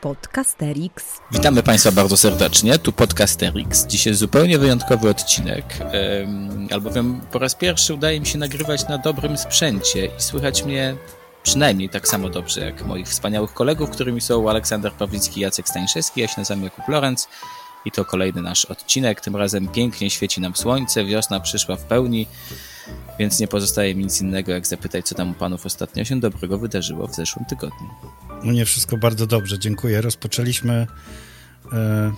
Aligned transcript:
Podcasterix. 0.00 1.20
Witamy 1.32 1.62
Państwa 1.62 1.92
bardzo 1.92 2.16
serdecznie, 2.16 2.78
tu 2.78 2.92
Podcasterix. 2.92 3.86
Dzisiaj 3.86 4.14
zupełnie 4.14 4.58
wyjątkowy 4.58 5.10
odcinek, 5.10 5.64
albowiem 6.72 7.20
po 7.32 7.38
raz 7.38 7.54
pierwszy 7.54 7.94
udaje 7.94 8.20
mi 8.20 8.26
się 8.26 8.38
nagrywać 8.38 8.88
na 8.88 8.98
dobrym 8.98 9.38
sprzęcie 9.38 10.06
i 10.06 10.10
słychać 10.18 10.64
mnie 10.64 10.96
przynajmniej 11.42 11.88
tak 11.88 12.08
samo 12.08 12.28
dobrze 12.28 12.60
jak 12.60 12.84
moich 12.86 13.08
wspaniałych 13.08 13.54
kolegów, 13.54 13.90
którymi 13.90 14.20
są 14.20 14.50
Aleksander 14.50 14.92
Pawlicki 14.92 15.40
Jacek 15.40 15.68
Stańszewski. 15.68 16.20
Ja 16.20 16.28
się 16.28 16.34
nazywam 16.38 16.64
Jakub 16.64 16.88
Lorenz 16.88 17.28
i 17.84 17.90
to 17.90 18.04
kolejny 18.04 18.42
nasz 18.42 18.64
odcinek. 18.64 19.20
Tym 19.20 19.36
razem 19.36 19.68
pięknie 19.68 20.10
świeci 20.10 20.40
nam 20.40 20.56
słońce, 20.56 21.04
wiosna 21.04 21.40
przyszła 21.40 21.76
w 21.76 21.84
pełni, 21.84 22.26
więc 23.18 23.40
nie 23.40 23.48
pozostaje 23.48 23.94
mi 23.94 24.04
nic 24.04 24.20
innego 24.20 24.52
jak 24.52 24.66
zapytać, 24.66 25.06
co 25.06 25.14
tam 25.14 25.30
u 25.30 25.34
panów 25.34 25.66
ostatnio 25.66 26.04
się 26.04 26.20
dobrego 26.20 26.58
wydarzyło 26.58 27.06
w 27.06 27.14
zeszłym 27.14 27.44
tygodniu. 27.44 27.88
U 28.42 28.46
mnie 28.46 28.64
wszystko 28.64 28.96
bardzo 28.96 29.26
dobrze, 29.26 29.58
dziękuję. 29.58 30.00
Rozpoczęliśmy 30.00 30.86
e, 31.72 32.12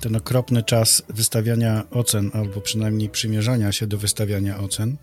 ten 0.00 0.16
okropny 0.16 0.62
czas 0.62 1.02
wystawiania 1.08 1.90
ocen, 1.90 2.30
albo 2.34 2.60
przynajmniej 2.60 3.08
przymierzania 3.08 3.72
się 3.72 3.86
do 3.86 3.98
wystawiania 3.98 4.58
ocen. 4.60 4.96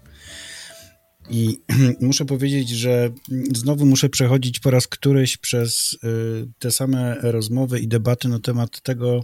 I 1.29 1.57
muszę 2.02 2.26
powiedzieć, 2.26 2.70
że 2.70 3.09
znowu 3.55 3.85
muszę 3.85 4.09
przechodzić 4.09 4.59
po 4.59 4.71
raz 4.71 4.88
któryś 4.88 5.38
przez 5.38 5.98
e, 6.03 6.07
te 6.59 6.71
same 6.71 7.17
rozmowy 7.21 7.79
i 7.79 7.88
debaty 7.88 8.27
na 8.27 8.40
temat 8.40 8.81
tego, 8.81 9.23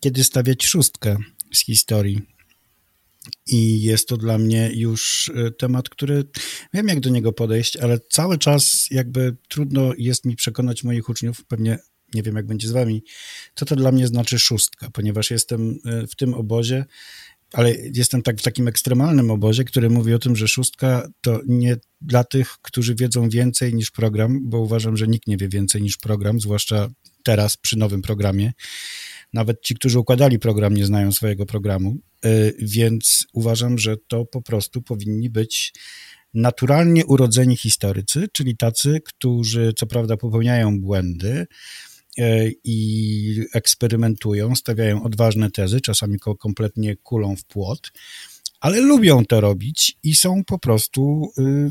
kiedy 0.00 0.24
stawiać 0.24 0.66
szóstkę 0.66 1.16
z 1.52 1.64
historii. 1.64 2.31
I 3.46 3.82
jest 3.82 4.08
to 4.08 4.16
dla 4.16 4.38
mnie 4.38 4.70
już 4.74 5.30
e, 5.34 5.50
temat, 5.50 5.88
który 5.88 6.24
wiem, 6.74 6.88
jak 6.88 7.00
do 7.00 7.10
niego 7.10 7.32
podejść, 7.32 7.76
ale 7.76 7.98
cały 8.10 8.38
czas 8.38 8.86
jakby 8.90 9.36
trudno 9.48 9.92
jest 9.98 10.24
mi 10.24 10.36
przekonać 10.36 10.84
moich 10.84 11.08
uczniów, 11.08 11.44
pewnie 11.44 11.78
nie 12.14 12.22
wiem, 12.22 12.36
jak 12.36 12.46
będzie 12.46 12.68
z 12.68 12.72
wami, 12.72 13.04
co 13.54 13.64
to 13.64 13.76
dla 13.76 13.92
mnie 13.92 14.06
znaczy 14.06 14.38
szóstka, 14.38 14.90
ponieważ 14.90 15.30
jestem 15.30 15.78
e, 15.84 16.06
w 16.06 16.16
tym 16.16 16.34
obozie, 16.34 16.84
ale 17.52 17.74
jestem 17.94 18.22
tak 18.22 18.38
w 18.38 18.42
takim 18.42 18.68
ekstremalnym 18.68 19.30
obozie, 19.30 19.64
który 19.64 19.90
mówi 19.90 20.14
o 20.14 20.18
tym, 20.18 20.36
że 20.36 20.48
szóstka 20.48 21.08
to 21.20 21.40
nie 21.46 21.76
dla 22.00 22.24
tych, 22.24 22.56
którzy 22.62 22.94
wiedzą 22.94 23.28
więcej 23.28 23.74
niż 23.74 23.90
program, 23.90 24.40
bo 24.42 24.58
uważam, 24.60 24.96
że 24.96 25.08
nikt 25.08 25.26
nie 25.26 25.36
wie 25.36 25.48
więcej 25.48 25.82
niż 25.82 25.96
program, 25.96 26.40
zwłaszcza 26.40 26.88
teraz 27.22 27.56
przy 27.56 27.78
nowym 27.78 28.02
programie. 28.02 28.52
Nawet 29.32 29.62
ci, 29.62 29.74
którzy 29.74 29.98
układali 29.98 30.38
program, 30.38 30.74
nie 30.74 30.86
znają 30.86 31.12
swojego 31.12 31.46
programu, 31.46 31.96
y, 32.24 32.56
więc 32.58 33.26
uważam, 33.32 33.78
że 33.78 33.96
to 34.08 34.24
po 34.24 34.42
prostu 34.42 34.82
powinni 34.82 35.30
być 35.30 35.72
naturalnie 36.34 37.06
urodzeni 37.06 37.56
historycy, 37.56 38.28
czyli 38.32 38.56
tacy, 38.56 39.00
którzy 39.04 39.72
co 39.76 39.86
prawda 39.86 40.16
popełniają 40.16 40.80
błędy 40.80 41.46
y, 42.18 42.54
i 42.64 43.46
eksperymentują, 43.52 44.56
stawiają 44.56 45.02
odważne 45.02 45.50
tezy, 45.50 45.80
czasami 45.80 46.18
kompletnie 46.38 46.96
kulą 46.96 47.36
w 47.36 47.44
płot, 47.44 47.92
ale 48.60 48.80
lubią 48.80 49.24
to 49.24 49.40
robić 49.40 49.98
i 50.02 50.14
są 50.14 50.44
po 50.44 50.58
prostu 50.58 51.32
y, 51.38 51.70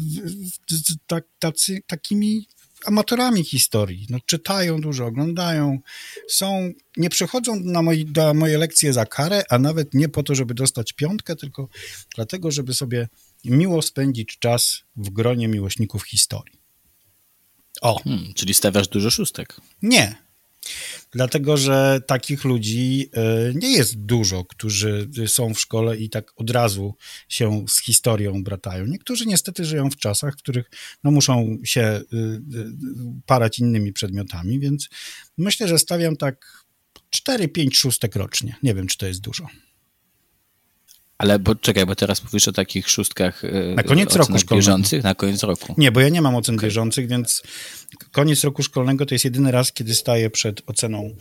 tak, 1.08 1.26
tacy, 1.40 1.82
takimi 1.88 2.48
amatorami 2.86 3.44
historii. 3.44 4.08
No, 4.10 4.18
czytają 4.26 4.82
dużo, 4.82 5.06
oglądają, 5.06 5.80
są, 6.28 6.72
nie 6.98 7.10
przychodzą 7.10 7.56
na 7.60 7.82
moi, 7.82 8.14
moje 8.34 8.58
lekcje 8.58 8.94
za 8.94 9.06
karę, 9.06 9.44
a 9.50 9.60
nawet 9.60 9.94
nie 9.94 10.10
po 10.10 10.24
to, 10.24 10.36
żeby 10.36 10.54
dostać 10.54 10.94
piątkę, 10.94 11.36
tylko 11.36 11.68
dlatego, 12.16 12.52
żeby 12.52 12.74
sobie 12.74 13.08
miło 13.46 13.82
spędzić 13.82 14.38
czas 14.40 14.84
w 14.96 15.10
gronie 15.10 15.48
miłośników 15.48 16.04
historii. 16.04 16.62
O. 17.82 18.00
Hmm, 18.00 18.34
czyli 18.34 18.54
stawiasz 18.54 18.88
dużo 18.88 19.12
szóstek. 19.12 19.62
Nie, 19.82 20.16
Dlatego, 21.12 21.58
że 21.58 22.02
takich 22.08 22.44
ludzi 22.44 23.10
e, 23.14 23.54
nie 23.56 23.72
jest 23.72 24.06
dużo, 24.06 24.46
którzy 24.46 25.10
są 25.28 25.54
w 25.54 25.60
szkole 25.60 25.98
i 25.98 26.10
tak 26.10 26.32
od 26.36 26.50
razu 26.50 26.96
się 27.30 27.66
z 27.70 27.82
historią 27.82 28.44
bratają. 28.44 28.86
Niektórzy 28.86 29.26
niestety 29.26 29.66
żyją 29.66 29.90
w 29.90 29.98
czasach, 29.98 30.34
w 30.34 30.38
których 30.38 30.70
no, 31.04 31.12
muszą 31.12 31.58
się 31.64 31.82
e, 31.82 31.98
e, 31.98 32.04
parać 33.26 33.60
innymi 33.60 33.94
przedmiotami, 33.94 34.60
więc 34.60 34.90
myślę, 35.38 35.68
że 35.68 35.80
stawiam 35.80 36.18
tak 36.18 36.66
4-5 37.16 37.76
szóstek 37.76 38.16
rocznie. 38.16 38.56
Nie 38.64 38.74
wiem, 38.74 38.88
czy 38.88 38.98
to 38.98 39.08
jest 39.08 39.22
dużo. 39.22 39.48
Ale 41.22 41.40
bo 41.40 41.56
czekaj, 41.56 41.86
bo 41.86 41.96
teraz 41.96 42.24
mówisz 42.24 42.48
o 42.48 42.52
takich 42.52 42.90
szóstkach 42.90 43.46
e, 43.46 43.76
na 43.76 43.84
koniec 43.84 44.16
roku 44.16 44.40
szkolnego. 44.40 44.56
bieżących, 44.56 45.04
na 45.04 45.16
koniec 45.16 45.44
roku. 45.44 45.76
Nie, 45.78 45.92
bo 45.92 46.00
ja 46.00 46.10
nie 46.10 46.22
mam 46.22 46.36
ocen 46.36 46.56
okay. 46.56 46.68
bieżących, 46.68 47.08
więc 47.08 47.44
koniec 48.12 48.44
roku 48.44 48.64
szkolnego 48.64 49.06
to 49.06 49.16
jest 49.16 49.26
jedyny 49.26 49.52
raz, 49.52 49.72
kiedy 49.72 49.96
staję 49.96 50.30
przed 50.30 50.62
oceną 50.66 51.16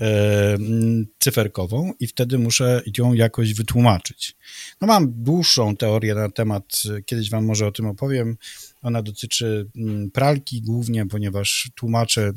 e, 0.00 0.58
cyferkową 1.18 1.92
i 2.00 2.06
wtedy 2.06 2.38
muszę 2.38 2.82
ją 2.98 3.12
jakoś 3.12 3.54
wytłumaczyć. 3.54 4.36
No 4.80 4.86
mam 4.86 5.12
dłuższą 5.22 5.76
teorię 5.76 6.14
na 6.14 6.30
temat, 6.30 6.82
kiedyś 7.06 7.30
wam 7.30 7.44
może 7.44 7.66
o 7.66 7.72
tym 7.72 7.86
opowiem. 7.86 8.36
Ona 8.82 9.02
dotyczy 9.02 9.70
mm, 9.76 10.10
pralki 10.10 10.62
głównie, 10.62 11.06
ponieważ 11.06 11.70
tłumaczę 11.74 12.32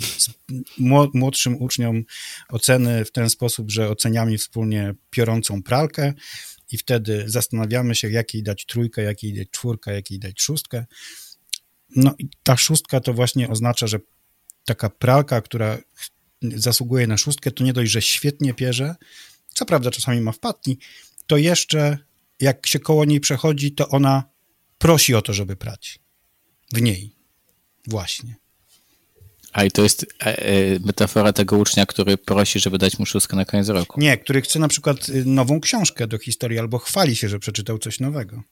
młodszym 1.13 1.61
uczniom 1.61 2.03
oceny 2.49 3.05
w 3.05 3.11
ten 3.11 3.29
sposób, 3.29 3.71
że 3.71 3.89
oceniamy 3.89 4.37
wspólnie 4.37 4.93
piorącą 5.09 5.63
pralkę 5.63 6.13
i 6.71 6.77
wtedy 6.77 7.23
zastanawiamy 7.27 7.95
się, 7.95 8.09
jakiej 8.09 8.43
dać 8.43 8.65
trójkę, 8.65 9.01
jakiej 9.01 9.33
dać 9.33 9.49
czwórkę, 9.51 9.93
jakiej 9.93 10.19
dać 10.19 10.41
szóstkę. 10.41 10.85
No 11.95 12.15
i 12.19 12.29
ta 12.43 12.57
szóstka 12.57 12.99
to 12.99 13.13
właśnie 13.13 13.49
oznacza, 13.49 13.87
że 13.87 13.99
taka 14.65 14.89
pralka, 14.89 15.41
która 15.41 15.77
zasługuje 16.41 17.07
na 17.07 17.17
szóstkę, 17.17 17.51
to 17.51 17.63
nie 17.63 17.73
dość, 17.73 17.91
że 17.91 18.01
świetnie 18.01 18.53
pierze, 18.53 18.95
co 19.53 19.65
prawda 19.65 19.91
czasami 19.91 20.21
ma 20.21 20.31
wpadki, 20.31 20.77
to 21.27 21.37
jeszcze 21.37 21.97
jak 22.39 22.67
się 22.67 22.79
koło 22.79 23.05
niej 23.05 23.19
przechodzi, 23.19 23.71
to 23.71 23.89
ona 23.89 24.23
prosi 24.77 25.15
o 25.15 25.21
to, 25.21 25.33
żeby 25.33 25.55
prać. 25.55 25.99
W 26.73 26.81
niej. 26.81 27.15
Właśnie. 27.87 28.35
A 29.53 29.63
i 29.63 29.71
to 29.71 29.83
jest 29.83 30.03
e, 30.03 30.25
e, 30.25 30.79
metafora 30.79 31.33
tego 31.33 31.57
ucznia, 31.57 31.85
który 31.85 32.17
prosi, 32.17 32.59
żeby 32.59 32.77
dać 32.77 32.99
mu 32.99 33.05
szóstkę 33.05 33.35
na 33.35 33.45
koniec 33.45 33.67
roku. 33.69 33.99
Nie, 34.01 34.17
który 34.17 34.41
chce 34.41 34.59
na 34.59 34.67
przykład 34.67 35.09
y, 35.09 35.25
nową 35.25 35.59
książkę 35.59 36.07
do 36.07 36.17
historii 36.17 36.59
albo 36.59 36.77
chwali 36.77 37.15
się, 37.15 37.29
że 37.29 37.39
przeczytał 37.39 37.77
coś 37.77 37.99
nowego. 37.99 38.43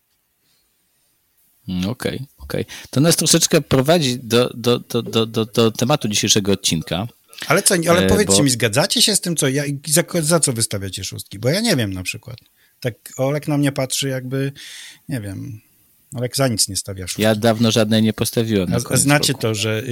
Okej, 1.64 1.76
mm, 1.76 1.90
okej. 1.90 2.16
Okay, 2.16 2.28
okay. 2.38 2.66
To 2.90 3.02
nas 3.02 3.16
troszeczkę 3.16 3.62
prowadzi 3.62 4.20
do, 4.20 4.52
do, 4.54 4.80
do, 4.80 5.02
do, 5.02 5.26
do, 5.26 5.46
do 5.46 5.72
tematu 5.72 6.08
dzisiejszego 6.08 6.52
odcinka. 6.52 7.08
Ale 7.48 7.64
co, 7.64 7.76
ale 7.90 8.06
e, 8.06 8.08
powiedzcie 8.08 8.38
bo... 8.38 8.44
mi, 8.44 8.50
zgadzacie 8.50 9.02
się 9.02 9.16
z 9.16 9.22
tym, 9.22 9.36
co 9.36 9.48
ja, 9.48 9.64
za, 9.88 10.04
za 10.22 10.40
co 10.40 10.54
wystawiacie 10.54 11.04
szóstki? 11.04 11.40
Bo 11.40 11.50
ja 11.50 11.62
nie 11.62 11.76
wiem 11.76 11.94
na 11.94 12.04
przykład. 12.04 12.38
Tak 12.80 12.94
Olek 13.18 13.48
na 13.48 13.58
mnie 13.58 13.72
patrzy 13.72 14.10
jakby, 14.10 14.52
nie 15.10 15.22
wiem, 15.22 15.62
ale 16.16 16.30
za 16.36 16.48
nic 16.48 16.68
nie 16.68 16.76
stawiasz. 16.76 17.20
Ja 17.20 17.36
dawno 17.36 17.72
żadnej 17.72 18.04
nie 18.04 18.14
postawiłem. 18.14 18.74
A 18.74 18.98
znacie 18.98 19.34
roku. 19.34 19.42
to, 19.42 19.56
że 19.56 19.84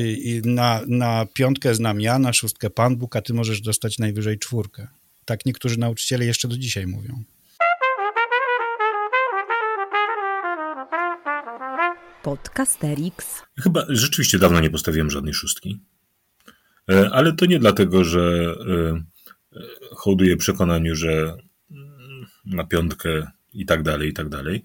na, 0.44 0.82
na 0.88 1.26
piątkę 1.34 1.76
znam 1.76 2.02
ja, 2.02 2.20
na 2.20 2.34
szóstkę 2.34 2.70
Pan 2.70 2.96
Bóg, 2.96 3.16
a 3.16 3.22
ty 3.22 3.34
możesz 3.34 3.62
dostać 3.62 4.00
najwyżej 4.00 4.40
czwórkę. 4.40 4.88
Tak 5.26 5.46
niektórzy 5.46 5.80
nauczyciele 5.80 6.26
jeszcze 6.26 6.48
do 6.48 6.58
dzisiaj 6.58 6.88
mówią. 6.88 7.24
Podcasterix. 12.24 13.42
Chyba 13.60 13.86
rzeczywiście 13.90 14.40
dawno 14.40 14.60
nie 14.60 14.70
postawiłem 14.70 15.10
żadnej 15.10 15.34
szóstki. 15.34 15.80
E, 16.92 17.10
ale 17.12 17.34
to 17.34 17.46
nie 17.46 17.60
dlatego, 17.60 18.04
że 18.04 18.56
e, 18.68 19.60
e, 19.60 19.96
hołduję 19.96 20.38
przekonaniu, 20.38 20.96
że 20.96 21.38
mm, 21.72 22.26
na 22.46 22.64
piątkę 22.64 23.32
i 23.54 23.66
tak 23.66 23.84
dalej, 23.84 24.10
i 24.10 24.14
tak 24.14 24.30
dalej. 24.30 24.64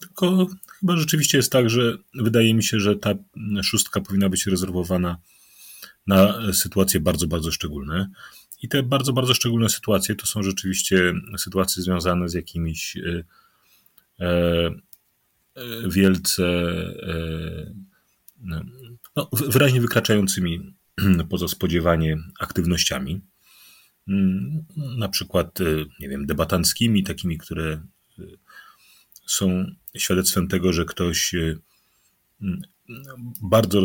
Tylko 0.00 0.46
Chyba 0.84 0.96
rzeczywiście 0.96 1.38
jest 1.38 1.52
tak, 1.52 1.70
że 1.70 1.96
wydaje 2.14 2.54
mi 2.54 2.62
się, 2.62 2.80
że 2.80 2.96
ta 2.96 3.14
szóstka 3.62 4.00
powinna 4.00 4.28
być 4.28 4.46
rezerwowana 4.46 5.18
na 6.06 6.52
sytuacje 6.52 7.00
bardzo, 7.00 7.26
bardzo 7.26 7.52
szczególne. 7.52 8.10
I 8.62 8.68
te 8.68 8.82
bardzo, 8.82 9.12
bardzo 9.12 9.34
szczególne 9.34 9.68
sytuacje 9.68 10.14
to 10.14 10.26
są 10.26 10.42
rzeczywiście 10.42 11.12
sytuacje 11.38 11.82
związane 11.82 12.28
z 12.28 12.34
jakimiś 12.34 12.96
e, 12.96 13.24
e, 14.20 14.70
wielce 15.88 16.44
e, 17.02 17.74
no, 18.40 19.28
wyraźnie 19.32 19.80
wykraczającymi 19.80 20.74
poza 21.30 21.48
spodziewanie 21.48 22.16
aktywnościami. 22.40 23.20
Mm, 24.08 24.64
na 24.76 25.08
przykład, 25.08 25.58
nie 26.00 26.08
wiem, 26.08 26.26
debatanckimi, 26.26 27.02
takimi, 27.02 27.38
które 27.38 27.80
są 29.26 29.64
świadectwem 29.96 30.48
tego, 30.48 30.72
że 30.72 30.84
ktoś 30.84 31.34
e, 31.34 31.56
bardzo 33.42 33.80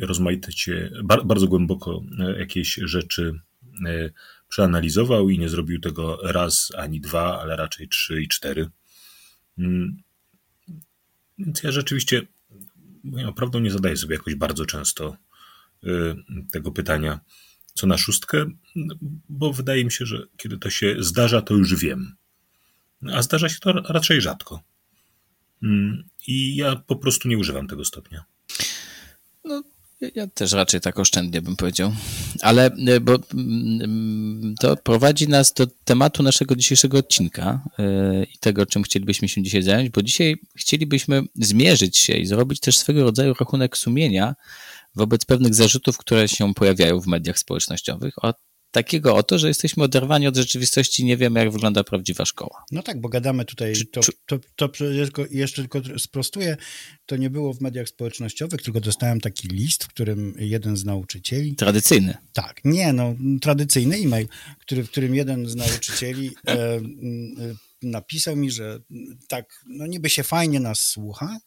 rozmaicie, 0.00 0.90
bardzo 1.24 1.46
głęboko 1.46 2.02
e, 2.18 2.38
jakieś 2.38 2.74
rzeczy 2.74 3.40
e, 3.86 4.10
przeanalizował 4.48 5.30
i 5.30 5.38
nie 5.38 5.48
zrobił 5.48 5.80
tego 5.80 6.18
raz 6.22 6.72
ani 6.76 7.00
dwa, 7.00 7.40
ale 7.40 7.56
raczej 7.56 7.88
trzy 7.88 8.22
i 8.22 8.28
cztery. 8.28 8.70
Mm. 9.58 9.96
Więc 11.38 11.62
ja 11.62 11.72
rzeczywiście 11.72 12.26
naprawdę 13.04 13.60
nie 13.60 13.70
zadaję 13.70 13.96
sobie 13.96 14.16
jakoś 14.16 14.34
bardzo 14.34 14.66
często 14.66 15.16
tego 16.52 16.72
pytania, 16.72 17.20
co 17.74 17.86
na 17.86 17.98
szóstkę, 17.98 18.46
bo 19.28 19.52
wydaje 19.52 19.84
mi 19.84 19.92
się, 19.92 20.06
że 20.06 20.26
kiedy 20.36 20.58
to 20.58 20.70
się 20.70 20.96
zdarza, 20.98 21.42
to 21.42 21.54
już 21.54 21.74
wiem. 21.74 22.16
A 23.12 23.22
zdarza 23.22 23.48
się 23.48 23.58
to 23.60 23.72
raczej 23.72 24.20
rzadko. 24.20 24.62
Mm, 25.62 26.04
I 26.26 26.56
ja 26.56 26.76
po 26.76 26.96
prostu 26.96 27.28
nie 27.28 27.38
używam 27.38 27.68
tego 27.68 27.84
stopnia. 27.84 28.24
No, 29.44 29.62
ja 30.14 30.26
też 30.26 30.52
raczej 30.52 30.80
tak 30.80 30.98
oszczędnie 30.98 31.42
bym 31.42 31.56
powiedział. 31.56 31.92
Ale 32.40 32.66
e, 32.66 33.00
bo 33.00 33.18
mm, 33.34 34.54
to 34.60 34.76
prowadzi 34.76 35.28
nas 35.28 35.52
do 35.52 35.66
tematu 35.84 36.22
naszego 36.22 36.56
dzisiejszego 36.56 36.98
odcinka 36.98 37.60
e, 37.78 38.24
i 38.24 38.38
tego, 38.38 38.66
czym 38.66 38.82
chcielibyśmy 38.82 39.28
się 39.28 39.42
dzisiaj 39.42 39.62
zająć, 39.62 39.90
bo 39.90 40.02
dzisiaj 40.02 40.36
chcielibyśmy 40.56 41.22
zmierzyć 41.34 41.98
się 41.98 42.12
i 42.12 42.26
zrobić 42.26 42.60
też 42.60 42.78
swego 42.78 43.02
rodzaju 43.02 43.34
rachunek 43.40 43.76
sumienia 43.76 44.34
wobec 44.94 45.24
pewnych 45.24 45.54
zarzutów, 45.54 45.98
które 45.98 46.28
się 46.28 46.54
pojawiają 46.54 47.00
w 47.00 47.06
mediach 47.06 47.38
społecznościowych 47.38 48.14
takiego 48.74 49.16
oto, 49.16 49.38
że 49.38 49.48
jesteśmy 49.48 49.84
oderwani 49.84 50.26
od 50.26 50.36
rzeczywistości, 50.36 51.04
nie 51.04 51.16
wiemy, 51.16 51.40
jak 51.40 51.52
wygląda 51.52 51.84
prawdziwa 51.84 52.24
szkoła. 52.24 52.64
No 52.72 52.82
tak, 52.82 53.00
bo 53.00 53.08
gadamy 53.08 53.44
tutaj, 53.44 53.72
to, 53.92 54.00
to, 54.26 54.38
to, 54.56 54.68
to 54.68 55.24
jeszcze 55.30 55.62
tylko 55.62 55.80
sprostuję, 55.98 56.56
to 57.06 57.16
nie 57.16 57.30
było 57.30 57.54
w 57.54 57.60
mediach 57.60 57.88
społecznościowych, 57.88 58.62
tylko 58.62 58.80
dostałem 58.80 59.20
taki 59.20 59.48
list, 59.48 59.84
w 59.84 59.88
którym 59.88 60.34
jeden 60.38 60.76
z 60.76 60.84
nauczycieli... 60.84 61.54
Tradycyjny. 61.54 62.16
Tak, 62.32 62.60
nie, 62.64 62.92
no, 62.92 63.14
tradycyjny 63.40 63.96
e-mail, 63.96 64.28
który, 64.58 64.84
w 64.84 64.90
którym 64.90 65.14
jeden 65.14 65.48
z 65.48 65.54
nauczycieli 65.54 66.30
e, 66.48 66.52
e, 66.52 66.80
napisał 67.82 68.36
mi, 68.36 68.50
że 68.50 68.80
tak, 69.28 69.64
no 69.66 69.86
niby 69.86 70.10
się 70.10 70.22
fajnie 70.22 70.60
nas 70.60 70.80
słucha, 70.80 71.38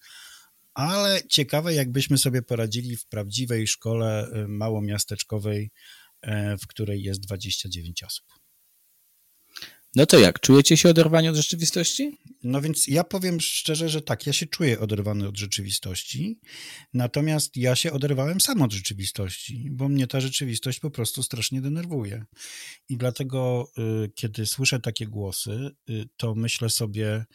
ale 0.74 1.22
ciekawe, 1.30 1.74
jakbyśmy 1.74 2.18
sobie 2.18 2.42
poradzili 2.42 2.98
w 2.98 3.06
prawdziwej 3.06 3.68
szkole 3.68 4.28
e, 4.28 4.48
małomiasteczkowej 4.48 5.72
w 6.62 6.68
której 6.68 7.04
jest 7.04 7.20
29 7.20 8.04
osób. 8.04 8.26
No 9.96 10.06
to 10.06 10.20
jak? 10.20 10.40
Czujecie 10.40 10.78
się 10.78 10.90
oderwani 10.90 11.30
od 11.30 11.36
rzeczywistości? 11.36 12.18
No 12.44 12.62
więc 12.62 12.88
ja 12.88 13.04
powiem 13.04 13.42
szczerze, 13.42 13.90
że 13.90 14.02
tak, 14.02 14.28
ja 14.28 14.34
się 14.34 14.46
czuję 14.46 14.80
oderwany 14.80 15.28
od 15.28 15.38
rzeczywistości, 15.38 16.40
natomiast 16.94 17.58
ja 17.58 17.76
się 17.76 17.92
oderwałem 17.92 18.42
sam 18.42 18.62
od 18.62 18.74
rzeczywistości, 18.74 19.70
bo 19.72 19.90
mnie 19.90 20.08
ta 20.08 20.22
rzeczywistość 20.22 20.80
po 20.80 20.92
prostu 20.92 21.24
strasznie 21.24 21.62
denerwuje. 21.62 22.26
I 22.90 22.98
dlatego, 22.98 23.72
y, 24.06 24.12
kiedy 24.16 24.46
słyszę 24.46 24.80
takie 24.80 25.08
głosy, 25.08 25.70
y, 25.90 26.06
to 26.18 26.36
myślę 26.36 26.70
sobie, 26.70 27.26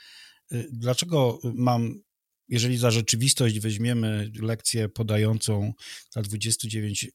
y, 0.52 0.68
dlaczego 0.72 1.38
mam 1.54 2.02
jeżeli 2.48 2.78
za 2.78 2.90
rzeczywistość 2.90 3.60
weźmiemy 3.60 4.30
lekcję 4.40 4.88
podającą 4.88 5.72
dla 6.12 6.22
29 6.22 7.10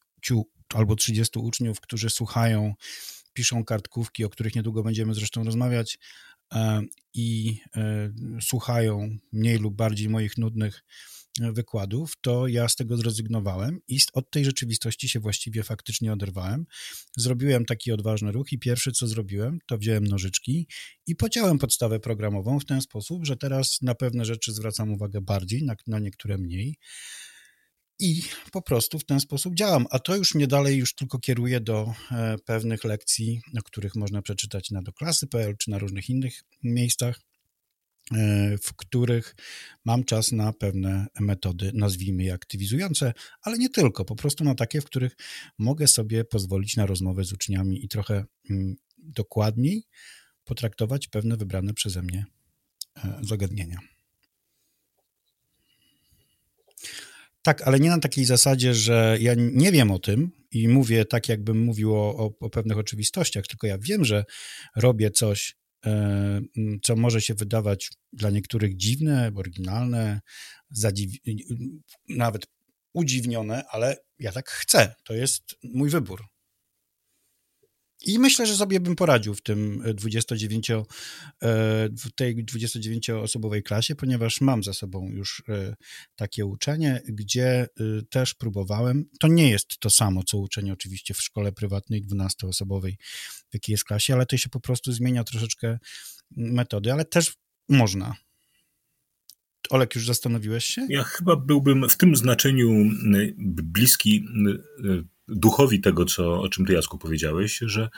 albo 0.73 0.95
30 0.95 1.39
uczniów, 1.39 1.81
którzy 1.81 2.09
słuchają, 2.09 2.73
piszą 3.33 3.65
kartkówki, 3.65 4.25
o 4.25 4.29
których 4.29 4.55
niedługo 4.55 4.83
będziemy 4.83 5.13
zresztą 5.13 5.43
rozmawiać, 5.43 5.99
e, 6.53 6.81
i 7.13 7.59
e, 7.75 8.11
słuchają 8.41 9.17
mniej 9.31 9.57
lub 9.57 9.75
bardziej 9.75 10.09
moich 10.09 10.37
nudnych 10.37 10.83
e, 11.41 11.51
wykładów, 11.51 12.13
to 12.21 12.47
ja 12.47 12.67
z 12.69 12.75
tego 12.75 12.97
zrezygnowałem 12.97 13.79
i 13.87 13.99
od 14.13 14.31
tej 14.31 14.45
rzeczywistości 14.45 15.09
się 15.09 15.19
właściwie 15.19 15.63
faktycznie 15.63 16.13
oderwałem. 16.13 16.65
Zrobiłem 17.17 17.65
taki 17.65 17.91
odważny 17.91 18.31
ruch 18.31 18.51
i 18.51 18.59
pierwsze 18.59 18.91
co 18.91 19.07
zrobiłem, 19.07 19.59
to 19.65 19.77
wziąłem 19.77 20.03
nożyczki 20.03 20.67
i 21.07 21.15
pociąłem 21.15 21.57
podstawę 21.57 21.99
programową 21.99 22.59
w 22.59 22.65
ten 22.65 22.81
sposób, 22.81 23.25
że 23.25 23.37
teraz 23.37 23.81
na 23.81 23.95
pewne 23.95 24.25
rzeczy 24.25 24.53
zwracam 24.53 24.93
uwagę 24.93 25.21
bardziej, 25.21 25.63
na, 25.63 25.75
na 25.87 25.99
niektóre 25.99 26.37
mniej 26.37 26.75
i 27.99 28.21
po 28.51 28.61
prostu 28.61 28.99
w 28.99 29.05
ten 29.05 29.19
sposób 29.19 29.55
działam. 29.55 29.85
A 29.89 29.99
to 29.99 30.15
już 30.15 30.35
mnie 30.35 30.47
dalej 30.47 30.77
już 30.77 30.95
tylko 30.95 31.19
kieruje 31.19 31.59
do 31.59 31.93
e, 32.11 32.37
pewnych 32.45 32.83
lekcji, 32.83 33.41
o 33.59 33.63
których 33.63 33.95
można 33.95 34.21
przeczytać 34.21 34.71
na 34.71 34.81
doklasy.pl 34.81 35.57
czy 35.57 35.71
na 35.71 35.77
różnych 35.77 36.09
innych 36.09 36.43
miejscach, 36.63 37.21
e, 38.11 38.57
w 38.63 38.75
których 38.75 39.35
mam 39.85 40.03
czas 40.03 40.31
na 40.31 40.53
pewne 40.53 41.07
metody, 41.19 41.71
nazwijmy 41.73 42.23
je 42.23 42.33
aktywizujące, 42.33 43.13
ale 43.41 43.57
nie 43.57 43.69
tylko, 43.69 44.05
po 44.05 44.15
prostu 44.15 44.43
na 44.43 44.55
takie, 44.55 44.81
w 44.81 44.85
których 44.85 45.15
mogę 45.57 45.87
sobie 45.87 46.25
pozwolić 46.25 46.75
na 46.75 46.85
rozmowę 46.85 47.23
z 47.23 47.33
uczniami 47.33 47.85
i 47.85 47.87
trochę 47.87 48.25
mm, 48.49 48.75
dokładniej 48.97 49.83
potraktować 50.43 51.07
pewne 51.07 51.37
wybrane 51.37 51.73
przeze 51.73 52.01
mnie 52.01 52.25
e, 52.97 53.19
zagadnienia. 53.21 53.96
Tak, 57.47 57.61
ale 57.61 57.79
nie 57.79 57.89
na 57.89 57.99
takiej 57.99 58.25
zasadzie, 58.25 58.73
że 58.73 59.17
ja 59.19 59.33
nie 59.37 59.71
wiem 59.71 59.91
o 59.91 59.99
tym 59.99 60.31
i 60.51 60.67
mówię 60.67 61.05
tak, 61.05 61.29
jakbym 61.29 61.59
mówił 61.59 61.95
o, 61.95 62.17
o, 62.17 62.31
o 62.39 62.49
pewnych 62.49 62.77
oczywistościach, 62.77 63.47
tylko 63.47 63.67
ja 63.67 63.77
wiem, 63.77 64.05
że 64.05 64.25
robię 64.75 65.11
coś, 65.11 65.55
e, 65.85 66.41
co 66.83 66.95
może 66.95 67.21
się 67.21 67.33
wydawać 67.33 67.89
dla 68.13 68.29
niektórych 68.29 68.77
dziwne, 68.77 69.31
oryginalne, 69.35 70.21
nawet 72.09 72.45
udziwnione, 72.93 73.63
ale 73.69 73.97
ja 74.19 74.31
tak 74.31 74.49
chcę. 74.49 74.95
To 75.03 75.13
jest 75.13 75.43
mój 75.63 75.89
wybór. 75.89 76.21
I 78.05 78.19
myślę, 78.19 78.45
że 78.45 78.55
sobie 78.55 78.79
bym 78.79 78.95
poradził 78.95 79.35
w 79.35 79.41
tym 79.41 79.83
29, 79.95 80.71
e, 80.71 80.85
w 81.89 82.11
tej 82.15 82.45
29-osobowej 82.45 83.63
klasie, 83.63 83.95
ponieważ 83.95 84.41
mam 84.41 84.63
za 84.63 84.73
sobą 84.73 85.09
już 85.09 85.43
e, 85.49 85.75
takie 86.15 86.45
uczenie, 86.45 87.01
gdzie 87.07 87.47
e, 87.49 87.67
też 88.09 88.33
próbowałem. 88.33 89.05
To 89.19 89.27
nie 89.27 89.49
jest 89.49 89.79
to 89.79 89.89
samo, 89.89 90.23
co 90.23 90.37
uczenie 90.37 90.73
oczywiście 90.73 91.13
w 91.13 91.21
szkole 91.21 91.51
prywatnej 91.51 92.05
12-osobowej, 92.05 92.95
w 93.49 93.53
jakiej 93.53 93.73
jest 93.73 93.83
klasie, 93.83 94.13
ale 94.13 94.25
to 94.25 94.37
się 94.37 94.49
po 94.49 94.59
prostu 94.59 94.91
zmienia 94.91 95.23
troszeczkę 95.23 95.79
metody, 96.31 96.93
ale 96.93 97.05
też 97.05 97.33
można. 97.69 98.15
Olek, 99.69 99.95
już 99.95 100.07
zastanowiłeś 100.07 100.65
się? 100.65 100.87
Ja 100.89 101.03
chyba 101.03 101.35
byłbym 101.35 101.89
w 101.89 101.97
tym 101.97 102.15
znaczeniu 102.15 102.69
bliski 103.37 104.25
duchowi 105.27 105.81
tego, 105.81 106.05
co, 106.05 106.41
o 106.41 106.49
czym 106.49 106.65
ty, 106.65 106.73
Jasku, 106.73 106.97
powiedziałeś, 106.97 107.59
że 107.61 107.89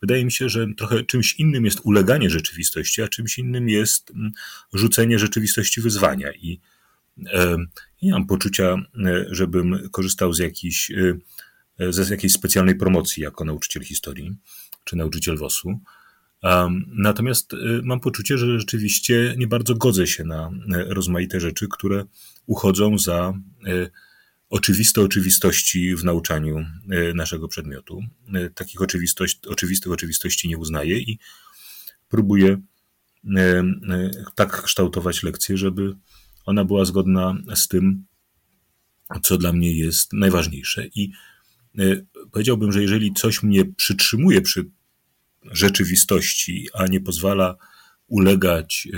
wydaje 0.00 0.24
mi 0.24 0.32
się, 0.32 0.48
że 0.48 0.66
trochę 0.76 1.04
czymś 1.04 1.34
innym 1.34 1.64
jest 1.64 1.80
uleganie 1.84 2.30
rzeczywistości, 2.30 3.02
a 3.02 3.08
czymś 3.08 3.38
innym 3.38 3.68
jest 3.68 4.10
mm, 4.10 4.32
rzucenie 4.72 5.18
rzeczywistości 5.18 5.80
wyzwania. 5.80 6.32
I 6.32 6.60
e, 7.32 7.56
nie 8.02 8.12
mam 8.12 8.26
poczucia, 8.26 8.76
e, 9.06 9.24
żebym 9.30 9.88
korzystał 9.90 10.32
z 10.32 10.38
jakiejś, 10.38 10.90
e, 10.90 11.92
z 11.92 12.08
jakiejś 12.08 12.32
specjalnej 12.32 12.74
promocji 12.74 13.22
jako 13.22 13.44
nauczyciel 13.44 13.84
historii 13.84 14.36
czy 14.84 14.96
nauczyciel 14.96 15.36
WOS-u. 15.36 15.80
Natomiast 16.86 17.52
mam 17.82 18.00
poczucie, 18.00 18.38
że 18.38 18.58
rzeczywiście 18.58 19.34
nie 19.38 19.46
bardzo 19.46 19.74
godzę 19.74 20.06
się 20.06 20.24
na 20.24 20.50
rozmaite 20.68 21.40
rzeczy, 21.40 21.66
które 21.70 22.04
uchodzą 22.46 22.98
za 22.98 23.34
oczywiste 24.50 25.00
oczywistości 25.00 25.96
w 25.96 26.04
nauczaniu 26.04 26.56
e, 26.58 27.14
naszego 27.14 27.48
przedmiotu. 27.48 28.00
E, 28.34 28.50
takich 28.50 28.82
oczywistość, 28.82 29.40
oczywistych 29.46 29.92
oczywistości 29.92 30.48
nie 30.48 30.58
uznaję 30.58 30.98
i 30.98 31.18
próbuję 32.08 32.60
e, 33.36 33.64
tak 34.34 34.62
kształtować 34.62 35.22
lekcję, 35.22 35.56
żeby 35.56 35.96
ona 36.46 36.64
była 36.64 36.84
zgodna 36.84 37.36
z 37.54 37.68
tym, 37.68 38.04
co 39.22 39.38
dla 39.38 39.52
mnie 39.52 39.72
jest 39.72 40.12
najważniejsze. 40.12 40.86
I 40.86 41.12
powiedziałbym, 42.32 42.72
że 42.72 42.82
jeżeli 42.82 43.12
coś 43.12 43.42
mnie 43.42 43.64
przytrzymuje 43.64 44.40
przy 44.40 44.70
rzeczywistości, 45.44 46.68
a 46.74 46.86
nie 46.86 47.00
pozwala 47.00 47.56
ulegać 48.06 48.88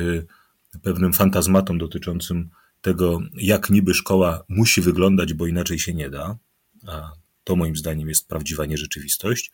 pewnym 0.82 1.12
fantazmatom 1.12 1.78
dotyczącym 1.78 2.50
tego, 2.80 3.20
jak 3.34 3.70
niby 3.70 3.94
szkoła 3.94 4.44
musi 4.48 4.80
wyglądać, 4.80 5.34
bo 5.34 5.46
inaczej 5.46 5.78
się 5.78 5.94
nie 5.94 6.10
da, 6.10 6.38
a 6.86 7.12
to 7.44 7.56
moim 7.56 7.76
zdaniem 7.76 8.08
jest 8.08 8.28
prawdziwa 8.28 8.66
nierzeczywistość, 8.66 9.50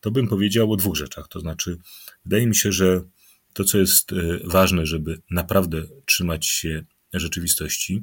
to 0.00 0.10
bym 0.10 0.28
powiedział 0.28 0.72
o 0.72 0.76
dwóch 0.76 0.96
rzeczach. 0.96 1.28
To 1.28 1.40
znaczy, 1.40 1.78
wydaje 2.24 2.46
mi 2.46 2.56
się, 2.56 2.72
że 2.72 3.02
to, 3.52 3.64
co 3.64 3.78
jest 3.78 4.12
e, 4.12 4.16
ważne, 4.44 4.86
żeby 4.86 5.20
naprawdę 5.30 5.82
trzymać 6.06 6.46
się 6.46 6.84
rzeczywistości, 7.12 8.02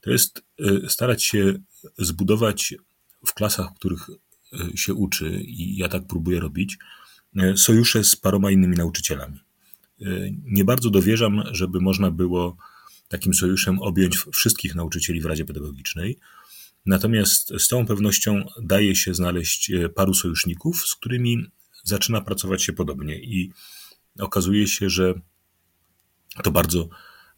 to 0.00 0.10
jest 0.10 0.44
e, 0.58 0.88
starać 0.88 1.24
się 1.24 1.54
zbudować 1.98 2.74
w 3.26 3.34
klasach, 3.34 3.70
w 3.70 3.74
których 3.74 4.10
e, 4.52 4.76
się 4.76 4.94
uczy, 4.94 5.40
i 5.40 5.76
ja 5.76 5.88
tak 5.88 6.02
próbuję 6.08 6.40
robić, 6.40 6.78
sojusze 7.56 8.04
z 8.04 8.16
paroma 8.16 8.50
innymi 8.50 8.76
nauczycielami. 8.76 9.40
Nie 10.44 10.64
bardzo 10.64 10.90
dowierzam, 10.90 11.42
żeby 11.50 11.80
można 11.80 12.10
było 12.10 12.56
takim 13.10 13.34
sojuszem 13.34 13.78
objąć 13.78 14.18
wszystkich 14.32 14.74
nauczycieli 14.74 15.20
w 15.20 15.26
Radzie 15.26 15.44
Pedagogicznej. 15.44 16.18
Natomiast 16.86 17.52
z 17.58 17.68
całą 17.68 17.86
pewnością 17.86 18.44
daje 18.62 18.96
się 18.96 19.14
znaleźć 19.14 19.70
e, 19.70 19.88
paru 19.88 20.14
sojuszników, 20.14 20.86
z 20.86 20.94
którymi 20.94 21.46
zaczyna 21.84 22.20
pracować 22.20 22.62
się 22.62 22.72
podobnie 22.72 23.20
i 23.20 23.52
okazuje 24.18 24.66
się, 24.66 24.90
że 24.90 25.14
to 26.42 26.50
bardzo 26.50 26.88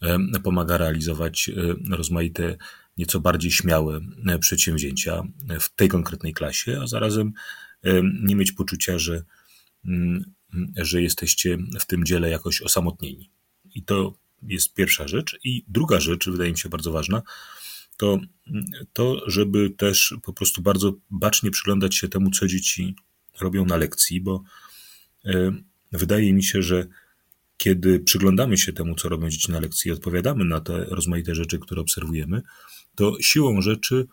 e, 0.02 0.40
pomaga 0.42 0.76
realizować 0.76 1.48
e, 1.48 1.52
rozmaite, 1.96 2.56
nieco 2.98 3.20
bardziej 3.20 3.50
śmiałe 3.50 4.00
przedsięwzięcia 4.40 5.22
w 5.60 5.74
tej 5.74 5.88
konkretnej 5.88 6.32
klasie, 6.32 6.80
a 6.82 6.86
zarazem 6.86 7.32
nie 8.22 8.36
mieć 8.36 8.52
poczucia, 8.52 8.98
że, 8.98 9.22
mm, 9.84 10.24
że 10.76 11.02
jesteście 11.02 11.58
w 11.80 11.86
tym 11.86 12.04
dziele 12.04 12.30
jakoś 12.30 12.62
osamotnieni. 12.62 13.30
I 13.74 13.82
to 13.82 14.21
jest 14.48 14.74
pierwsza 14.74 15.08
rzecz. 15.08 15.38
I 15.44 15.64
druga 15.68 16.00
rzecz, 16.00 16.28
wydaje 16.28 16.50
mi 16.50 16.58
się 16.58 16.68
bardzo 16.68 16.92
ważna, 16.92 17.22
to 17.96 18.20
to, 18.92 19.30
żeby 19.30 19.70
też 19.70 20.14
po 20.22 20.32
prostu 20.32 20.62
bardzo 20.62 20.92
bacznie 21.10 21.50
przyglądać 21.50 21.96
się 21.96 22.08
temu, 22.08 22.30
co 22.30 22.46
dzieci 22.46 22.96
robią 23.40 23.66
na 23.66 23.76
lekcji, 23.76 24.20
bo 24.20 24.42
wydaje 25.92 26.34
mi 26.34 26.44
się, 26.44 26.62
że 26.62 26.86
kiedy 27.56 28.00
przyglądamy 28.00 28.58
się 28.58 28.72
temu, 28.72 28.94
co 28.94 29.08
robią 29.08 29.30
dzieci 29.30 29.52
na 29.52 29.60
lekcji 29.60 29.88
i 29.88 29.92
odpowiadamy 29.92 30.44
na 30.44 30.60
te 30.60 30.84
rozmaite 30.84 31.34
rzeczy, 31.34 31.58
które 31.58 31.80
obserwujemy, 31.80 32.42
to 32.94 33.16
siłą 33.20 33.60
rzeczy 33.60 34.06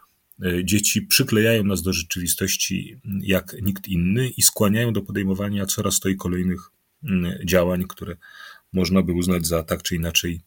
e, 0.43 0.65
dzieci 0.65 1.01
przyklejają 1.01 1.63
nas 1.63 1.81
do 1.81 1.93
rzeczywistości 1.93 2.99
jak 3.21 3.55
nikt 3.61 3.87
inny 3.87 4.29
i 4.29 4.41
skłaniają 4.41 4.93
do 4.93 5.01
podejmowania 5.01 5.65
coraz 5.65 5.99
to 5.99 6.09
i 6.09 6.15
kolejnych 6.15 6.71
mm, 7.03 7.39
działań, 7.45 7.83
które 7.87 8.17
można 8.73 9.01
by 9.01 9.13
uznać 9.13 9.47
za 9.47 9.63
tak 9.63 9.83
czy 9.83 9.95
inaczej 9.95 10.41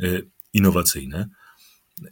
e, 0.00 0.22
innowacyjne. 0.52 1.28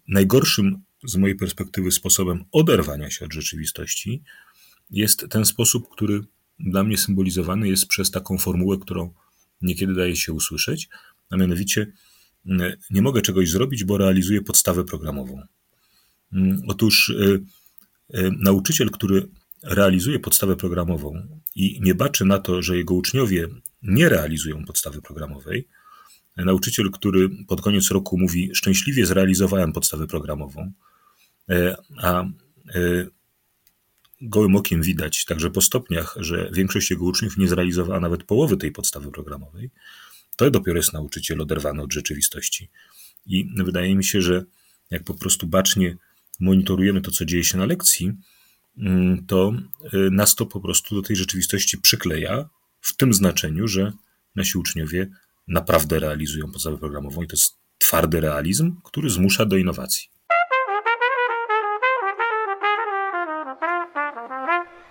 Najgorszym 0.08 0.82
z 1.04 1.16
mojej 1.16 1.36
perspektywy 1.36 1.92
sposobem 1.92 2.44
oderwania 2.52 3.10
się 3.10 3.24
od 3.24 3.32
rzeczywistości 3.32 4.22
jest 4.90 5.26
ten 5.30 5.44
sposób, 5.44 5.88
który 5.90 6.20
dla 6.60 6.84
mnie 6.84 6.98
symbolizowany 6.98 7.68
jest 7.68 7.86
przez 7.86 8.10
taką 8.10 8.38
formułę, 8.38 8.78
którą 8.78 9.14
niekiedy 9.62 9.94
daje 9.94 10.16
się 10.16 10.32
usłyszeć, 10.32 10.88
a 11.30 11.36
mianowicie 11.36 11.92
nie 12.90 13.02
mogę 13.02 13.22
czegoś 13.22 13.50
zrobić, 13.50 13.84
bo 13.84 13.98
realizuję 13.98 14.42
podstawę 14.42 14.84
programową. 14.84 15.42
Otóż 16.68 17.08
y, 17.08 17.40
y, 18.14 18.30
nauczyciel, 18.38 18.90
który 18.90 19.28
realizuje 19.62 20.18
podstawę 20.18 20.56
programową 20.56 21.40
i 21.54 21.80
nie 21.82 21.94
baczy 21.94 22.24
na 22.24 22.38
to, 22.38 22.62
że 22.62 22.76
jego 22.76 22.94
uczniowie 22.94 23.48
nie 23.82 24.08
realizują 24.08 24.64
podstawy 24.64 25.02
programowej, 25.02 25.68
nauczyciel, 26.36 26.90
który 26.90 27.28
pod 27.48 27.60
koniec 27.60 27.90
roku 27.90 28.18
mówi: 28.18 28.50
Szczęśliwie 28.54 29.06
zrealizowałem 29.06 29.72
podstawę 29.72 30.06
programową, 30.06 30.72
e, 31.50 31.76
a 31.96 32.22
e, 32.22 32.26
gołym 34.20 34.56
okiem 34.56 34.82
widać, 34.82 35.24
także 35.24 35.50
po 35.50 35.60
stopniach, 35.60 36.16
że 36.20 36.50
większość 36.52 36.90
jego 36.90 37.04
uczniów 37.04 37.36
nie 37.36 37.48
zrealizowała 37.48 38.00
nawet 38.00 38.24
połowy 38.24 38.56
tej 38.56 38.72
podstawy 38.72 39.10
programowej, 39.10 39.70
to 40.36 40.50
dopiero 40.50 40.76
jest 40.76 40.92
nauczyciel 40.92 41.40
oderwany 41.42 41.82
od 41.82 41.92
rzeczywistości. 41.92 42.70
I 43.26 43.48
wydaje 43.56 43.94
mi 43.94 44.04
się, 44.04 44.22
że 44.22 44.44
jak 44.90 45.04
po 45.04 45.14
prostu 45.14 45.46
bacznie 45.46 45.96
monitorujemy 46.40 47.00
to, 47.00 47.10
co 47.10 47.24
dzieje 47.24 47.44
się 47.44 47.58
na 47.58 47.66
lekcji, 47.66 48.12
mm, 48.78 49.26
to 49.26 49.52
y, 49.94 50.10
nas 50.10 50.34
to 50.34 50.46
po 50.46 50.60
prostu 50.60 50.94
do 50.94 51.02
tej 51.02 51.16
rzeczywistości 51.16 51.78
przykleja, 51.78 52.48
w 52.80 52.96
tym 52.96 53.14
znaczeniu, 53.14 53.68
że 53.68 53.92
nasi 54.36 54.58
uczniowie 54.58 55.10
naprawdę 55.48 55.98
realizują 55.98 56.52
podstawę 56.52 56.78
programową 56.78 57.22
i 57.22 57.26
to 57.26 57.36
jest 57.36 57.56
twardy 57.78 58.20
realizm, 58.20 58.80
który 58.84 59.10
zmusza 59.10 59.46
do 59.46 59.56
innowacji. 59.56 60.08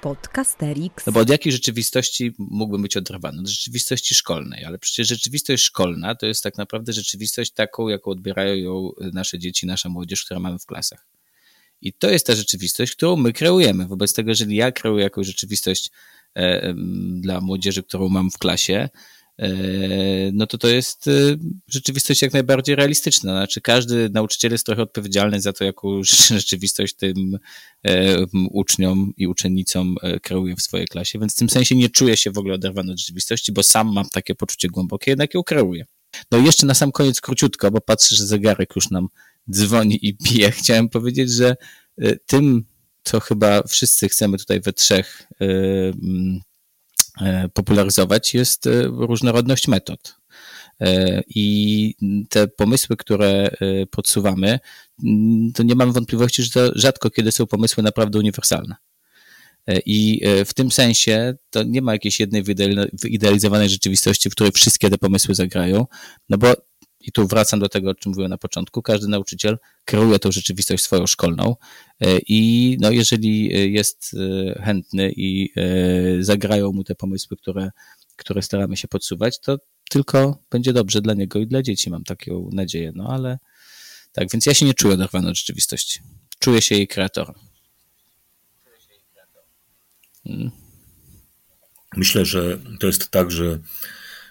Podcasterix. 0.02 1.06
No 1.06 1.14
bo 1.14 1.20
od 1.20 1.30
jakiej 1.30 1.54
rzeczywistości 1.54 2.34
mógłbym 2.38 2.82
być 2.82 2.98
oderwany? 2.98 3.40
Od 3.40 3.48
rzeczywistości 3.48 4.16
szkolnej, 4.16 4.66
ale 4.66 4.80
przecież 4.80 5.08
rzeczywistość 5.08 5.64
szkolna 5.64 6.16
to 6.16 6.26
jest 6.26 6.44
tak 6.44 6.58
naprawdę 6.58 6.94
rzeczywistość 6.94 7.52
taką, 7.52 7.88
jaką 7.88 8.12
odbierają 8.12 8.56
ją 8.56 8.92
nasze 9.14 9.40
dzieci, 9.40 9.66
nasza 9.66 9.90
młodzież, 9.90 10.26
która 10.26 10.40
mamy 10.40 10.60
w 10.60 10.66
klasach. 10.66 11.08
I 11.82 11.94
to 11.94 12.10
jest 12.10 12.28
ta 12.28 12.36
rzeczywistość, 12.36 12.96
którą 12.96 13.16
my 13.16 13.34
kreujemy. 13.34 13.88
Wobec 13.88 14.14
tego, 14.14 14.32
jeżeli 14.32 14.56
ja 14.56 14.72
kreuję 14.72 15.04
jakąś 15.04 15.28
rzeczywistość 15.28 15.92
dla 17.22 17.42
młodzieży, 17.42 17.84
którą 17.84 18.10
mam 18.10 18.32
w 18.32 18.38
klasie, 18.38 18.90
E, 19.42 19.50
no 20.34 20.48
to 20.48 20.58
to 20.58 20.68
jest 20.68 21.08
e, 21.08 21.12
rzeczywistość 21.68 22.22
jak 22.22 22.34
najbardziej 22.34 22.76
realistyczna. 22.76 23.32
Znaczy 23.32 23.62
każdy 23.62 24.10
nauczyciel 24.10 24.52
jest 24.52 24.66
trochę 24.66 24.82
odpowiedzialny 24.82 25.42
za 25.42 25.54
to, 25.54 25.64
jaką 25.64 26.04
rzeczywistość 26.38 26.94
tym 26.94 27.40
e, 27.84 28.18
uczniom 28.52 29.14
i 29.18 29.28
uczennicom 29.28 29.96
kreuje 30.22 30.56
w 30.56 30.62
swojej 30.62 30.88
klasie, 30.88 31.20
więc 31.20 31.34
w 31.36 31.38
tym 31.38 31.50
sensie 31.50 31.76
nie 31.76 31.90
czuję 31.90 32.18
się 32.18 32.32
w 32.32 32.38
ogóle 32.38 32.56
oderwany 32.56 32.92
od 32.92 33.00
rzeczywistości, 33.00 33.52
bo 33.52 33.64
sam 33.64 33.94
mam 33.94 34.06
takie 34.10 34.36
poczucie 34.36 34.68
głębokie, 34.68 35.12
jednak 35.12 35.34
ją 35.34 35.44
kreuję. 35.44 35.86
No 36.32 36.38
i 36.38 36.46
jeszcze 36.46 36.66
na 36.66 36.74
sam 36.74 36.92
koniec 36.92 37.22
króciutko, 37.22 37.72
bo 37.72 37.82
patrzę, 37.82 38.16
że 38.16 38.26
zegarek 38.26 38.76
już 38.76 38.90
nam 38.90 39.08
dzwoni 39.52 40.00
i 40.02 40.18
pije. 40.18 40.52
Chciałem 40.52 40.90
powiedzieć, 40.90 41.32
że 41.32 41.56
tym, 42.26 42.66
co 43.08 43.20
chyba 43.20 43.64
wszyscy 43.64 44.10
chcemy 44.10 44.38
tutaj 44.38 44.62
we 44.62 44.74
trzech 44.74 45.28
E, 47.22 47.50
popularyzować, 47.50 48.34
jest 48.34 48.68
e, 48.68 48.84
różnorodność 48.84 49.68
metod. 49.68 50.16
E, 50.82 51.22
I 51.28 51.96
te 52.30 52.48
pomysły, 52.48 52.98
które 52.98 53.50
podsuwamy, 53.92 54.60
mm, 55.04 55.52
to 55.54 55.64
nie 55.64 55.76
mam 55.76 55.92
wątpliwości, 55.92 56.44
że 56.44 56.50
to 56.50 56.72
rzadko 56.76 57.10
kiedy 57.10 57.32
są 57.32 57.46
pomysły 57.46 57.84
naprawdę 57.84 58.20
uniwersalne. 58.20 58.76
I 59.86 60.22
w 60.46 60.54
tym 60.54 60.72
sensie 60.72 61.36
to 61.50 61.64
nie 61.64 61.82
ma 61.82 61.94
jakiejś 61.94 62.20
jednej 62.20 62.44
wyidealizowanej 62.94 63.70
rzeczywistości, 63.70 64.30
w 64.30 64.32
której 64.32 64.52
wszystkie 64.52 64.90
te 64.90 64.98
pomysły 64.98 65.36
zagrają, 65.36 65.86
no 66.30 66.38
bo 66.38 66.54
i 67.08 67.12
tu 67.12 67.28
wracam 67.28 67.60
do 67.60 67.70
tego, 67.70 67.90
o 67.90 67.96
czym 67.96 68.10
mówiłem 68.10 68.30
na 68.30 68.38
początku, 68.38 68.82
każdy 68.82 69.08
nauczyciel 69.08 69.58
kreuje 69.86 70.20
tą 70.20 70.32
rzeczywistość 70.32 70.84
swoją 70.84 71.08
szkolną 71.08 71.56
e, 72.02 72.18
i 72.28 72.78
no, 72.82 72.92
jeżeli 72.92 73.50
jest 73.74 74.12
e, 74.14 74.62
chętny 74.62 75.12
i 75.16 75.50
e, 75.56 76.24
zagrają 76.24 76.72
mu 76.72 76.84
te 76.84 76.96
pomysły, 76.96 77.38
które, 77.38 77.72
które 78.16 78.42
staramy 78.42 78.78
się 78.78 78.88
podsuwać, 78.88 79.40
to 79.40 79.58
tylko 79.90 80.44
będzie 80.52 80.74
dobrze 80.74 81.02
dla 81.02 81.14
niego 81.14 81.40
i 81.40 81.48
dla 81.48 81.62
dzieci, 81.62 81.90
mam 81.90 82.04
taką 82.04 82.50
nadzieję, 82.54 82.92
no 82.96 83.08
ale 83.10 83.38
tak, 84.12 84.32
więc 84.32 84.46
ja 84.46 84.54
się 84.54 84.66
nie 84.66 84.74
czuję 84.74 84.94
oderwany 84.94 85.30
od 85.30 85.38
rzeczywistości. 85.38 86.00
Czuję 86.40 86.62
się 86.62 86.76
jej 86.76 86.88
kreatorem. 86.88 87.36
Hmm. 90.24 90.52
Myślę, 91.96 92.26
że 92.26 92.60
to 92.80 92.88
jest 92.88 93.10
tak, 93.10 93.32
że 93.32 93.60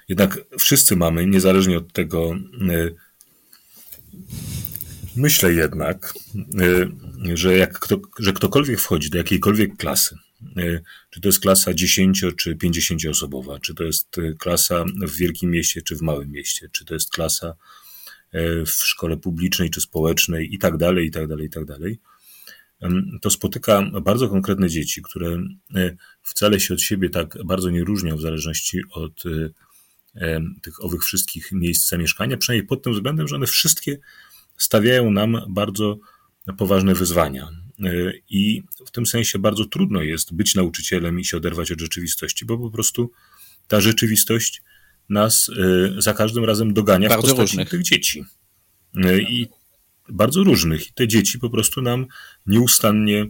jednak 0.08 0.38
wszyscy 0.58 0.96
mamy, 0.96 1.26
niezależnie 1.26 1.78
od 1.78 1.92
tego, 1.92 2.34
y, 2.70 2.94
myślę 5.16 5.52
jednak, 5.52 6.14
y, 6.60 7.36
że, 7.36 7.56
jak 7.56 7.78
kto, 7.78 8.00
że 8.18 8.32
ktokolwiek 8.32 8.80
wchodzi 8.80 9.10
do 9.10 9.18
jakiejkolwiek 9.18 9.76
klasy, 9.76 10.16
y, 10.58 10.82
czy 11.10 11.20
to 11.20 11.28
jest 11.28 11.40
klasa 11.40 11.74
10 11.74 12.24
czy 12.36 12.56
50 12.56 13.06
osobowa, 13.10 13.60
czy 13.60 13.74
to 13.74 13.84
jest 13.84 14.16
klasa 14.38 14.84
w 14.84 15.16
wielkim 15.16 15.50
mieście 15.50 15.82
czy 15.82 15.96
w 15.96 16.02
małym 16.02 16.30
mieście, 16.32 16.68
czy 16.72 16.84
to 16.84 16.94
jest 16.94 17.10
klasa 17.10 17.54
w 18.66 18.70
szkole 18.70 19.16
publicznej 19.16 19.70
czy 19.70 19.80
społecznej 19.80 20.54
i 20.54 20.58
tak 20.58 20.76
dalej, 20.76 21.06
i 21.06 21.10
tak 21.10 21.26
dalej, 21.26 21.46
i 21.46 21.50
tak 21.50 21.64
dalej, 21.64 21.98
to 23.20 23.30
spotyka 23.30 23.82
bardzo 24.02 24.28
konkretne 24.28 24.68
dzieci, 24.68 25.02
które 25.02 25.38
wcale 26.22 26.60
się 26.60 26.74
od 26.74 26.80
siebie 26.80 27.10
tak 27.10 27.38
bardzo 27.44 27.70
nie 27.70 27.84
różnią 27.84 28.16
w 28.16 28.20
zależności 28.20 28.80
od 28.90 29.24
tych 30.62 30.84
owych 30.84 31.04
wszystkich 31.04 31.52
miejsc 31.52 31.88
zamieszkania, 31.88 32.36
przynajmniej 32.36 32.66
pod 32.66 32.82
tym 32.82 32.92
względem, 32.92 33.28
że 33.28 33.36
one 33.36 33.46
wszystkie 33.46 33.98
stawiają 34.56 35.10
nam 35.10 35.40
bardzo 35.48 35.98
poważne 36.58 36.94
wyzwania. 36.94 37.48
E, 37.84 38.12
I 38.30 38.62
w 38.86 38.90
tym 38.90 39.06
sensie 39.06 39.38
bardzo 39.38 39.64
trudno 39.64 40.02
jest 40.02 40.34
być 40.34 40.54
nauczycielem 40.54 41.20
i 41.20 41.24
się 41.24 41.36
oderwać 41.36 41.72
od 41.72 41.80
rzeczywistości, 41.80 42.44
bo 42.44 42.58
po 42.58 42.70
prostu 42.70 43.10
ta 43.68 43.80
rzeczywistość 43.80 44.62
nas 45.08 45.50
e, 45.96 46.02
za 46.02 46.14
każdym 46.14 46.44
razem 46.44 46.74
dogania 46.74 47.08
bardzo 47.08 47.26
w 47.26 47.30
postaci 47.30 47.42
różnych. 47.42 47.70
tych 47.70 47.82
dzieci. 47.82 48.24
E, 49.04 49.18
I 49.18 49.48
bardzo 50.08 50.44
różnych. 50.44 50.88
I 50.88 50.92
te 50.92 51.08
dzieci 51.08 51.38
po 51.38 51.50
prostu 51.50 51.82
nam 51.82 52.06
nieustannie 52.46 53.26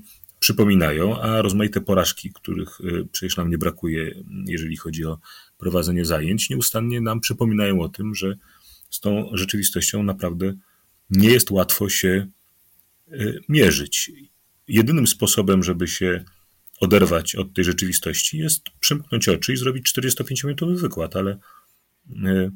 przypominają, 0.47 1.21
a 1.21 1.43
rozmaite 1.43 1.81
porażki, 1.81 2.33
których 2.33 2.79
przecież 3.13 3.37
nam 3.37 3.51
nie 3.51 3.59
brakuje, 3.59 4.25
jeżeli 4.47 4.77
chodzi 4.77 5.05
o 5.05 5.19
prowadzenie 5.59 6.05
zajęć, 6.05 6.51
nieustannie 6.51 7.01
nam 7.01 7.21
przypominają 7.21 7.81
o 7.81 7.89
tym, 7.89 8.15
że 8.15 8.37
z 8.91 9.01
tą 9.01 9.31
rzeczywistością 9.33 10.03
naprawdę 10.03 10.55
nie 11.11 11.29
jest 11.29 11.51
łatwo 11.51 11.89
się 11.89 12.27
y, 13.13 13.41
mierzyć. 13.49 14.13
Jedynym 14.69 15.07
sposobem, 15.07 15.63
żeby 15.63 15.89
się 15.89 16.25
oderwać 16.81 17.35
od 17.35 17.55
tej 17.55 17.65
rzeczywistości, 17.65 18.39
jest 18.39 18.63
przymknąć 18.81 19.29
oczy 19.29 19.53
i 19.53 19.57
zrobić 19.57 19.93
45-minutowy 19.93 20.77
wykład, 20.77 21.17
ale 21.17 21.39
y, 22.11 22.51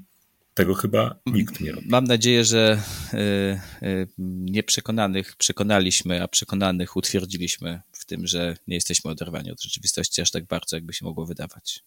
tego 0.60 0.74
chyba 0.74 1.20
nikt 1.26 1.60
nie 1.60 1.72
robi. 1.72 1.88
Mam 1.88 2.04
nadzieję, 2.04 2.44
że 2.44 2.82
y, 3.82 4.08
nieprzekonanych 4.28 5.36
przekonaliśmy, 5.36 6.22
a 6.22 6.28
przekonanych 6.28 6.96
utwierdziliśmy 6.96 7.80
w 7.92 8.04
tym, 8.04 8.26
że 8.26 8.56
nie 8.66 8.74
jesteśmy 8.74 9.10
oderwani 9.10 9.50
od 9.50 9.62
rzeczywistości 9.62 10.22
aż 10.22 10.30
tak 10.30 10.44
bardzo, 10.44 10.76
jakby 10.76 10.92
się 10.92 11.04
mogło 11.04 11.26
wydawać. 11.26 11.84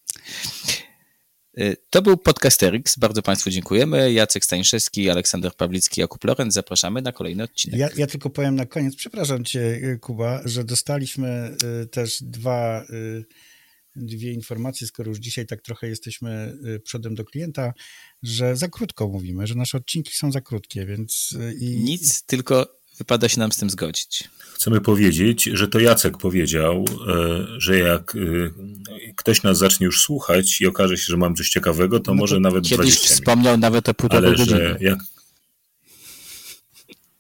Y, 1.59 1.77
to 1.89 2.01
był 2.01 2.17
Podcasterix. 2.17 2.97
Bardzo 2.97 3.21
Państwu 3.21 3.49
dziękujemy. 3.49 4.13
Jacek 4.13 4.45
Stańszewski, 4.45 5.09
Aleksander 5.09 5.55
Pawlicki, 5.55 6.01
Jakub 6.01 6.23
Lorenz. 6.23 6.53
Zapraszamy 6.53 7.01
na 7.01 7.11
kolejny 7.11 7.43
odcinek. 7.43 7.79
Ja, 7.79 7.89
ja, 7.97 8.07
tylko 8.07 8.29
powiem 8.29 8.55
na 8.55 8.65
koniec, 8.65 8.95
przepraszam 8.95 9.45
Cię, 9.45 9.97
Kuba, 10.01 10.41
że 10.45 10.63
dostaliśmy 10.63 11.55
y, 11.83 11.87
też 11.87 12.23
dwa 12.23 12.85
dwie 13.95 14.31
informacje, 14.31 14.87
skoro 14.87 15.09
już 15.09 15.19
dzisiaj 15.19 15.45
tak 15.45 15.61
trochę 15.61 15.87
jesteśmy 15.87 16.57
y, 16.65 16.79
przodem 16.79 17.15
do 17.15 17.25
klienta, 17.25 17.73
że 18.23 18.55
za 18.55 18.67
krótko 18.67 19.07
mówimy, 19.07 19.47
że 19.47 19.55
nasze 19.55 19.77
odcinki 19.77 20.17
są 20.17 20.31
za 20.31 20.41
krótkie, 20.41 20.85
więc... 20.85 21.37
Y, 21.41 21.53
I... 21.53 21.83
Nic, 21.83 22.23
tylko 22.23 22.83
wypada 22.97 23.29
się 23.29 23.39
nam 23.39 23.51
z 23.51 23.57
tym 23.57 23.69
zgodzić. 23.69 24.29
Chcemy 24.53 24.81
powiedzieć, 24.81 25.43
że 25.53 25.67
to 25.67 25.79
Jacek 25.79 26.17
powiedział, 26.17 26.85
e, 27.07 27.45
że 27.57 27.79
jak 27.79 28.17
ktoś 29.15 29.43
nas 29.43 29.57
zacznie 29.57 29.85
już 29.85 30.01
słuchać 30.01 30.61
i 30.61 30.67
okaże 30.67 30.97
się, 30.97 31.05
że 31.07 31.17
mam 31.17 31.35
coś 31.35 31.49
ciekawego, 31.49 31.99
to, 31.99 32.11
no 32.11 32.15
to 32.17 32.21
może 32.21 32.39
nawet 32.39 32.63
kiedyś 32.63 32.77
20 32.77 33.03
minut. 33.03 33.15
wspomniał 33.15 33.57
nawet 33.57 33.89
o 33.89 33.93
półtorej 33.93 34.27
Ale 34.27 34.37
godziny. 34.37 34.57
Że 34.57 34.77
jak... 34.81 34.99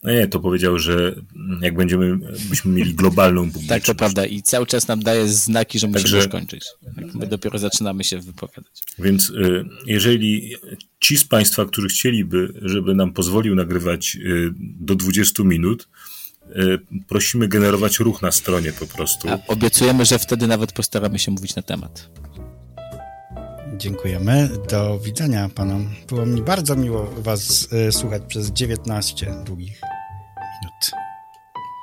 No 0.03 0.11
nie, 0.11 0.27
to 0.27 0.39
powiedział, 0.39 0.79
że 0.79 1.15
jak 1.61 1.75
będziemy, 1.75 2.17
byśmy 2.49 2.71
mieli 2.71 2.93
globalną 2.93 3.41
publiczność. 3.41 3.67
Tak, 3.67 3.83
to 3.83 3.95
prawda. 3.95 4.25
I 4.25 4.41
cały 4.41 4.65
czas 4.65 4.87
nam 4.87 5.03
daje 5.03 5.27
znaki, 5.27 5.79
że 5.79 5.87
musimy 5.87 6.03
Także... 6.03 6.17
już 6.17 6.27
kończyć. 6.27 6.65
My 7.13 7.27
dopiero 7.27 7.59
zaczynamy 7.59 8.03
się 8.03 8.19
wypowiadać. 8.19 8.81
Więc 8.99 9.29
e, 9.29 9.63
jeżeli 9.85 10.55
ci 10.99 11.17
z 11.17 11.25
Państwa, 11.25 11.65
którzy 11.65 11.87
chcieliby, 11.87 12.53
żeby 12.61 12.95
nam 12.95 13.13
pozwolił 13.13 13.55
nagrywać 13.55 14.17
do 14.79 14.95
20 14.95 15.43
minut, 15.43 15.87
Y, 16.49 16.79
prosimy 17.07 17.47
generować 17.47 17.99
ruch 17.99 18.21
na 18.21 18.31
stronie 18.31 18.73
po 18.73 18.87
prostu. 18.87 19.29
A 19.29 19.39
obiecujemy, 19.47 20.05
że 20.05 20.19
wtedy 20.19 20.47
nawet 20.47 20.71
postaramy 20.71 21.19
się 21.19 21.31
mówić 21.31 21.55
na 21.55 21.61
temat. 21.61 22.09
Dziękujemy. 23.77 24.49
Do 24.69 24.99
widzenia 24.99 25.49
panom. 25.55 25.89
Było 26.07 26.25
mi 26.25 26.41
bardzo 26.41 26.75
miło 26.75 27.09
was 27.17 27.67
y, 27.73 27.91
słuchać 27.91 28.23
przez 28.27 28.51
19 28.51 29.35
długich. 29.45 29.81